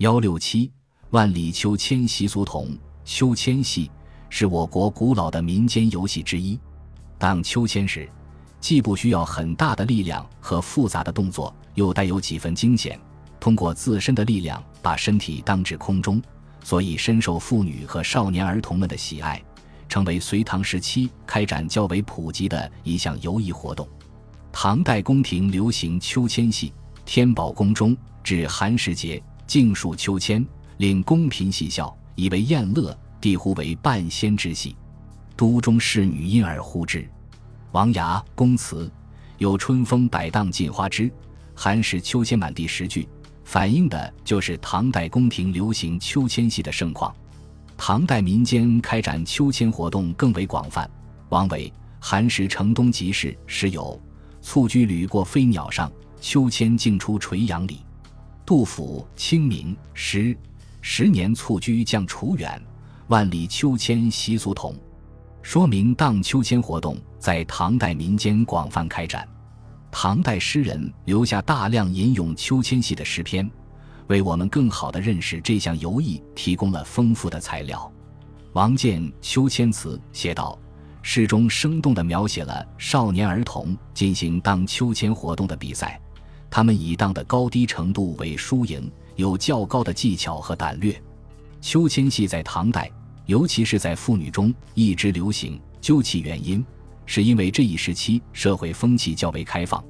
[0.00, 0.72] 幺六七
[1.10, 3.90] 万里秋千习俗同秋千戏
[4.30, 6.58] 是我国古老的民间游戏之一。
[7.18, 8.08] 荡秋千时，
[8.60, 12.98] 既不需要很大的力量和复杂的动作，又带有几分惊险。
[13.38, 16.22] 通过自身的力量把身体荡至空中，
[16.64, 19.42] 所以深受妇女和少年儿童们的喜爱，
[19.86, 23.86] 成为隋唐时期开展较为普及的一项游艺活动。
[24.50, 26.72] 唐代宫廷流行秋千戏，
[27.04, 27.94] 天宝宫中
[28.24, 29.22] 至寒食节。
[29.50, 30.46] 竞数秋千，
[30.76, 34.76] 令宫嫔戏笑，以为宴乐，帝呼为半仙之戏。
[35.34, 37.04] 都中侍女因而呼之。
[37.72, 38.88] 王牙公祠
[39.38, 41.10] 有“春风百荡尽花枝，
[41.52, 43.08] 寒食秋千满地”十句，
[43.42, 47.12] 反映的就是唐代宫廷流行秋千戏的盛况。
[47.76, 50.88] 唐代民间开展秋千活动更为广泛。
[51.30, 54.00] 王维寒食城东集市时有
[54.40, 55.90] “蹴居旅过飞鸟上，
[56.20, 57.80] 秋千竞出垂杨里”。
[58.50, 60.36] 杜甫清明诗，
[60.80, 62.60] 十年蹴鞠将楚远，
[63.06, 64.74] 万里秋千习俗同，
[65.40, 69.24] 说明荡秋千活动在唐代民间广泛开展。
[69.92, 73.48] 唐代诗人留下大量吟咏秋千戏的诗篇，
[74.08, 77.88] 为我们更好地认识这项游艺提供了丰富的材料。
[78.54, 80.58] 王建《秋千词》写道
[81.02, 86.00] ：“诗中生动地描写了少年儿童进行荡秋千活动的比赛。”
[86.50, 91.00] 他们以荡的高低程度为输赢，有较高的技巧和胆略。
[91.60, 92.90] 秋千戏在唐代，
[93.26, 95.58] 尤其是在妇女中一直流行。
[95.80, 96.62] 究其原因，
[97.06, 99.82] 是因为这一时期社会风气较为开放，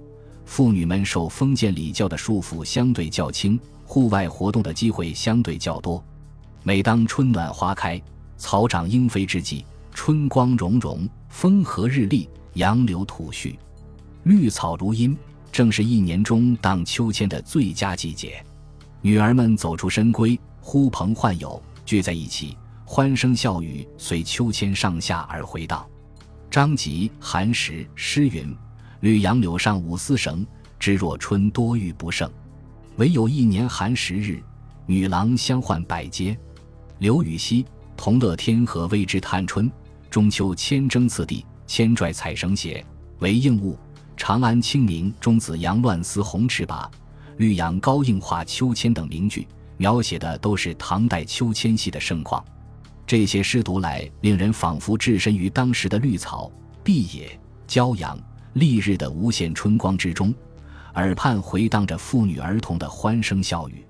[0.44, 6.02] 妇女们受封建礼教的束缚相对较轻，户外活动的机会相对较多。
[6.62, 8.00] 每当春暖花开、
[8.36, 13.56] 草长莺飞之际，春光融融，风和日丽，杨柳吐絮，
[14.24, 15.16] 绿草如茵。
[15.60, 18.42] 正是一年中荡秋千的最佳季节，
[19.02, 25.86] 女儿们走出深闺，呼朋唤友，聚在一起，欢声笑语随秋千上下而回荡。
[26.50, 28.56] 张籍寒食诗云
[29.00, 30.46] ：“绿杨柳上舞丝绳，
[30.78, 32.26] 知若春多欲不胜。
[32.96, 34.42] 唯有一年寒食日，
[34.86, 36.34] 女郎相唤百阶。”
[37.00, 37.62] 刘禹锡
[37.98, 39.68] 《同乐天河未至探春》
[40.08, 42.82] 中秋千征次第，千拽彩绳鞋，
[43.18, 43.78] 为应物。
[44.20, 46.90] 长安清明中子扬乱丝红翅把，
[47.38, 49.48] 绿杨高映画秋千等名句，
[49.78, 52.44] 描写的都是唐代秋千戏的盛况。
[53.06, 56.52] 这些诗读来，令人仿佛置身于当时的绿草、
[56.84, 58.16] 碧野、骄阳、
[58.52, 60.34] 丽日的无限春光之中，
[60.96, 63.82] 耳畔回荡着妇女儿童的欢声笑语。